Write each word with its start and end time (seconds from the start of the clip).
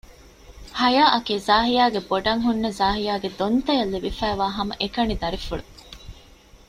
ހަޔާ 0.79 1.03
އަކީ 1.13 1.35
ޒާހިޔާގެ 1.47 2.01
ބޮޑަށް 2.09 2.43
ހުންނަ 2.45 2.69
ޒާހިޔާގެ 2.79 3.29
ދޮންތަ 3.39 3.71
އަށް 3.77 3.91
ލިބިފައިވާ 3.93 4.45
ހަމަ 4.57 4.73
އެކަނި 4.81 5.15
ދަރިފުޅު 5.21 5.63